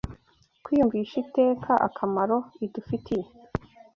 [0.63, 3.25] kwiyumvisha iteka akamaro idufitiye.